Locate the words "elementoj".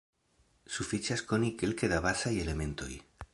2.47-2.91